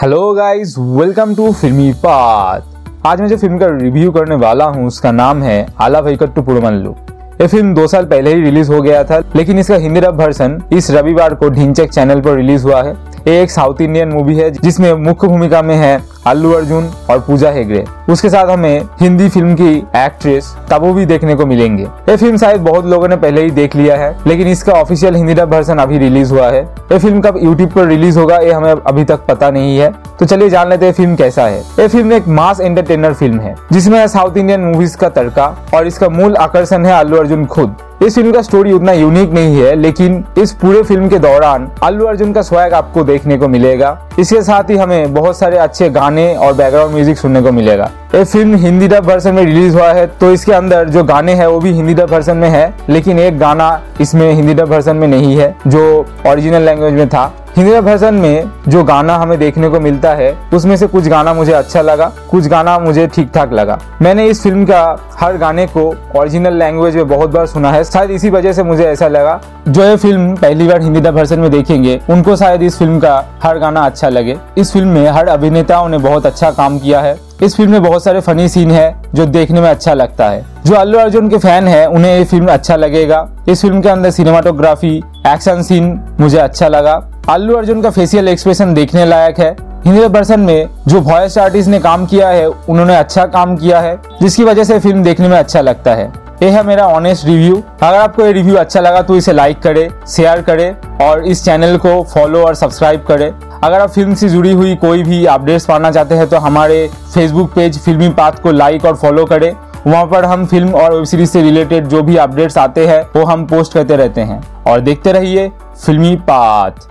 Hello 0.00 0.32
guys 0.34 0.74
welcome 0.78 1.34
to 1.34 1.50
Filmy 1.52 1.92
Path 2.02 3.06
आज 3.06 3.20
मैं 3.20 3.26
जो 3.28 3.36
फ़िल्म 3.36 3.58
का 3.58 3.66
रिव्यू 3.72 4.10
करने 4.12 4.34
वाला 4.34 4.64
हूँ, 4.64 4.86
उसका 4.86 5.10
नाम 5.12 5.42
है 5.42 5.66
आला 5.80 5.98
वैकट्टू 6.00 6.42
पुरमल्लू। 6.42 6.94
ये 7.40 7.46
फ़िल्म 7.46 7.74
दो 7.74 7.86
साल 7.86 8.04
पहले 8.04 8.34
ही 8.34 8.40
रिलीज़ 8.42 8.72
हो 8.72 8.80
गया 8.82 9.02
था, 9.04 9.18
लेकिन 9.36 9.58
इसका 9.58 9.76
हिंदी 9.76 10.00
रब 10.00 10.20
वर्सन 10.20 10.58
इस 10.72 10.90
रविवार 10.90 11.34
को 11.34 11.50
ढिंचक 11.50 11.90
चैनल 11.90 12.20
पर 12.20 12.36
रिलीज़ 12.36 12.64
हुआ 12.64 12.82
है। 12.82 12.92
ये 13.26 13.42
एक 13.42 13.50
साउथ 13.50 13.80
इंडियन 13.80 14.08
मूवी 14.08 14.36
है, 14.36 14.50
जिसमें 14.52 14.92
मुख्य 14.94 15.28
भूमिका 15.28 15.62
में 15.62 15.74
है 15.76 15.96
अल्लू 16.26 16.50
अर्जुन 16.52 16.90
और 17.10 17.20
पूजा 17.20 17.50
हेगड़े। 17.50 17.84
उसके 18.10 18.30
साथ 18.30 18.50
हमें 18.50 18.82
हिंदी 19.00 19.28
फ़िल्म 19.28 19.54
की 19.54 19.76
एक्ट्रेस 19.96 20.54
तबू 20.70 20.92
भी 20.92 21.06
देखने 21.06 21.34
को 21.34 21.46
मिलेंगे। 21.46 21.82
ये 21.82 22.16
फ़िल्म 22.16 22.36
शायद 22.36 22.60
बहुत 22.60 22.86
लोगों 22.86 23.08
ने 23.08 23.16
पहले 23.16 23.42
ही 23.42 23.50
देख 23.50 23.76
लिया 23.76 23.96
है, 23.96 24.14
लेकिन 24.26 24.48
इसका 24.48 24.72
ऑफिशियल 24.72 25.14
हिंदी 25.14 25.34
डब 25.34 25.54
वर्सन 25.54 25.78
अभी 25.78 25.98
रिलीज़ 25.98 26.32
हुआ 26.32 26.48
है। 26.48 26.62
ये 26.92 26.98
फ़िल्म 26.98 27.20
कब 27.20 27.38
यूट्यूब 27.42 27.70
पर 27.70 27.86
रिलीज़ 27.86 28.18
होगा, 28.18 28.36
ये 28.36 28.52
हमें 28.52 28.70
अभी 28.72 29.04
तक 29.04 29.26
पता 29.28 29.50
नहीं 29.50 29.78
है। 29.78 29.92
तो 30.18 30.26
चलिए 30.26 30.48
जान 30.50 30.70
लेते 30.70 30.86
हैं 30.86 30.92
फ़िल्म 30.92 31.16
कैसा 31.16 31.46
है। 31.46 31.60
ये 31.60 31.88
फ़िल्म 31.88 32.12
एक 32.12 32.28
मास 32.28 32.60
एंटरटेनर 32.60 33.14
फ़िल्म 33.14 33.40
है, 33.40 33.54
जिसमें 33.72 34.06
साउथ 34.08 34.36
इंडियन 34.36 34.60
मूवीज़ 34.62 34.96
का 34.96 35.08
तड़का 35.10 35.54
और 35.74 35.86
इसका 35.86 36.08
मूल 36.08 36.36
आकर्षण 36.38 36.86
है 36.86 36.92
अल्लू 36.94 37.16
अर्जुन 37.16 37.46
खुद। 37.46 37.76
इस 38.00 38.14
फ़िल्म 38.14 38.30
का 38.32 38.40
स्टोरी 38.42 38.70
उतना 38.72 38.92
यूनिक 38.92 39.32
नहीं 39.32 39.56
है, 39.56 39.74
लेकिन 39.76 40.24
इस 40.38 40.52
पूरे 40.52 40.82
फ़िल्म 40.82 41.08
के 41.08 41.18
दौरान 41.18 41.68
अल्लू 41.82 42.04
अर्जुन 42.06 42.32
का 42.32 42.42
स्वैग 42.42 42.74
आपको 42.74 43.02
देखने 43.04 43.36
को 43.38 43.48
मिलेगा। 43.48 43.90
इसके 44.18 44.40
साथ 44.42 44.70
ही 44.70 44.76
हमें 44.76 45.14
बहुत 45.14 45.38
सारे 45.38 45.56
अच्छे 45.58 45.88
गाने 45.90 46.34
और 46.36 46.54
बैकग्राउंड 46.54 46.94
म्यूज़िक 46.94 47.18
सुनने 47.18 47.42
को 47.42 47.52
मिलेगा। 47.52 47.90
ये 48.14 48.24
फ़िल्म 48.24 48.56
हिंदी 48.56 48.88
डब 48.88 49.10
वर्सन 49.10 49.34
में 49.34 49.42
रिलीज़ 49.42 49.74
हुआ 49.74 49.92
है 49.92 50.06
तो 50.20 50.30
इसके 50.32 50.52
अंदर 50.52 50.88
जो 50.88 51.04
गाने 51.04 51.32
हैं 51.32 51.46
वो 51.46 51.58
भी 51.60 51.72
हिंदी 51.72 51.94
डब 51.94 52.10
वर्सन 52.12 52.36
में 52.36 52.48
है, 52.48 52.72
लेकिन 52.88 53.18
एक 53.18 53.38
गाना 53.38 53.80
इसमें 54.00 54.32
हिंदी 54.32 54.54
डब 54.54 54.68
वर्सन 54.68 54.96
में 54.96 55.06
नहीं 55.08 55.36
है, 55.36 55.54
जो 55.66 56.06
ओरिजिनल 56.26 56.62
लैंग्वेज 56.62 56.94
में 56.94 57.08
था। 57.08 57.32
हिंदी 57.60 57.78
वर्जन 57.80 58.14
में 58.14 58.50
जो 58.68 58.82
गाना 58.84 59.14
हमें 59.16 59.38
देखने 59.38 59.68
को 59.68 59.80
मिलता 59.80 60.12
है, 60.14 60.30
उसमें 60.54 60.76
से 60.76 60.86
कुछ 60.86 61.08
गाना 61.08 61.34
मुझे 61.34 61.52
अच्छा 61.52 61.80
लगा, 61.82 62.10
कुछ 62.30 62.46
गाना 62.46 62.78
मुझे 62.78 63.06
ठीक 63.06 63.30
ठाक 63.34 63.52
लगा। 63.52 63.78
मैंने 64.02 64.26
इस 64.26 64.42
फ़िल्म 64.42 64.64
का 64.64 65.08
हर 65.20 65.36
गाने 65.36 65.66
को 65.66 65.82
ओरिजिनल 66.16 66.54
लैंग्वेज 66.54 66.96
में 66.96 67.08
बहुत 67.08 67.30
बार 67.30 67.46
सुना 67.46 67.72
है, 67.72 67.84
शायद 67.84 68.10
इसी 68.10 68.30
वजह 68.30 68.52
से 68.52 68.62
मुझे 68.62 68.84
ऐसा 68.84 69.08
लगा। 69.08 69.40
जो 69.68 69.84
ये 69.84 69.96
फ़िल्म 69.96 70.36
पहली 70.36 70.68
बार 70.68 70.82
हिंदी 70.82 71.00
डब 71.00 71.14
वर्जन 71.14 71.40
में 71.40 71.50
देखेंगे, 71.50 72.00
उनको 72.10 72.36
शायद 72.36 72.62
इस 72.62 72.78
फ़िल्म 72.78 72.98
का 72.98 73.24
हर 73.42 73.58
गाना 73.58 73.80
अच्छा 73.80 74.08
लगे। 74.08 74.36
इस 74.58 74.72
फ़िल्म 74.72 74.88
में 74.88 75.08
हर 75.08 75.28
अभिनेताओं 75.28 75.88
ने 75.88 75.98
बहुत 75.98 76.26
अच्छा 76.26 76.50
काम 76.50 76.78
किया 76.78 77.00
है। 77.00 77.18
इस 77.42 77.56
फ़िल्म 77.56 77.72
में 77.72 77.82
बहुत 77.82 78.04
सारे 78.04 78.20
फनी 78.20 78.48
सीन 78.48 78.70
है, 78.70 78.94
जो 79.14 79.26
देखने 79.26 79.60
में 79.60 79.68
अच्छा 79.70 79.94
लगता 79.94 80.28
है। 80.28 80.44
जो 80.66 80.74
अल्लू 80.74 80.98
अर्जुन 80.98 81.28
के 81.28 81.38
फ़ैन 81.38 81.68
है, 81.68 81.86
उन्हें 81.86 82.16
ये 82.18 82.24
फ़िल्म 82.24 82.48
अच्छा 82.48 82.76
लगेगा। 82.76 83.26
इस 83.48 83.62
फ़िल्म 83.62 83.80
के 83.80 83.88
अंदर 83.88 84.10
सिनेमाटोग्राफी 84.10 84.96
एक्शन 85.26 85.62
सीन 85.62 85.98
मुझे 86.20 86.38
अच्छा 86.38 86.68
लगा। 86.68 87.00
अल्लू 87.30 87.56
अर्जुन 87.56 87.82
का 87.82 87.90
फेसियल 87.90 88.28
एक्सप्रेशन 88.28 88.72
देखने 88.74 89.04
लायक 89.04 89.38
है। 89.40 89.50
हिंदी 89.84 90.00
वर्सन 90.08 90.40
में 90.40 90.68
जो 90.88 91.00
वॉइस 91.00 91.36
आर्टिस्ट 91.38 91.68
ने 91.70 91.78
काम 91.80 92.06
किया 92.06 92.28
है, 92.28 92.46
उन्होंने 92.46 92.96
अच्छा 92.96 93.24
काम 93.26 93.56
किया 93.56 93.80
है, 93.80 93.96
जिसकी 94.22 94.44
वजह 94.44 94.64
से 94.64 94.78
फ़िल्म 94.78 95.02
देखने 95.02 95.28
में 95.28 95.36
अच्छा 95.38 95.60
लगता 95.60 95.94
है। 95.94 96.10
ये 96.42 96.48
है 96.50 96.62
मेरा 96.66 96.86
ऑनेस्ट 96.88 97.26
रिव्यू 97.26 97.62
अगर 97.82 97.98
आपको 97.98 98.26
ये 98.26 98.32
रिव्यू 98.32 98.56
अच्छा 98.56 98.80
लगा 98.80 99.02
तो 99.02 99.16
इसे 99.16 99.32
लाइक 99.32 99.60
करे 99.62 99.88
शेयर 100.08 100.42
करे 100.42 100.74
और 101.02 101.24
इस 101.24 101.44
चैनल 101.44 101.76
को 101.76 102.02
फॉलो 102.14 102.42
और 102.46 102.54
सब्सक्राइब 102.54 103.04
करे। 103.08 103.32
अगर 103.64 103.80
आप 103.80 103.90
फ़िल्म 103.90 104.14
से 104.14 104.28
जुड़ी 104.28 104.52
हुई 104.52 104.74
कोई 104.76 105.02
भी 105.02 105.24
अपडेट्स 105.28 105.66
पाना 105.66 105.90
चाहते 105.90 106.14
हैं 106.14 106.28
तो 106.28 106.38
हमारे 106.40 106.86
फेसबुक 107.14 107.54
पेज 107.54 107.78
फिल्मी 107.78 108.08
पाथ 108.10 108.42
को 108.42 108.52
लाइक 108.52 108.84
और 108.84 108.96
फॉलो 108.96 109.24
करें। 109.24 109.52
वहाँ 109.86 110.04
पर 110.06 110.24
हम 110.24 110.46
फ़िल्म 110.46 110.74
और 110.74 110.94
वेब 110.94 111.04
सीरीज़ 111.06 111.30
से 111.30 111.42
रिलेटेड 111.42 111.86
जो 111.86 112.02
भी 112.02 112.16
अपडेट्स 112.18 112.58
आते 112.58 112.86
हैं, 112.86 113.02
वो 113.16 113.24
हम 113.24 113.46
पोस्ट 113.46 113.74
करते 113.74 113.96
रहते 113.96 114.20
हैं। 114.20 114.42
और 114.66 114.80
देखते 114.80 115.12
रहिए 115.12 115.50
फिल्मी 115.84 116.16
पाथ 116.24 116.88